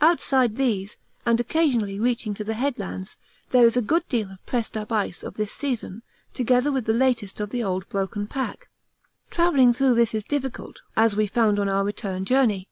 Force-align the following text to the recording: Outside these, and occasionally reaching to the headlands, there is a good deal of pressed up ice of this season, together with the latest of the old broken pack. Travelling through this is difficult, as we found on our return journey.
Outside 0.00 0.56
these, 0.56 0.96
and 1.26 1.38
occasionally 1.38 2.00
reaching 2.00 2.32
to 2.32 2.42
the 2.44 2.54
headlands, 2.54 3.18
there 3.50 3.66
is 3.66 3.76
a 3.76 3.82
good 3.82 4.08
deal 4.08 4.30
of 4.30 4.46
pressed 4.46 4.74
up 4.74 4.90
ice 4.90 5.22
of 5.22 5.34
this 5.34 5.52
season, 5.52 6.02
together 6.32 6.72
with 6.72 6.86
the 6.86 6.94
latest 6.94 7.40
of 7.40 7.50
the 7.50 7.62
old 7.62 7.86
broken 7.90 8.26
pack. 8.26 8.70
Travelling 9.28 9.74
through 9.74 9.96
this 9.96 10.14
is 10.14 10.24
difficult, 10.24 10.80
as 10.96 11.14
we 11.14 11.26
found 11.26 11.58
on 11.58 11.68
our 11.68 11.84
return 11.84 12.24
journey. 12.24 12.70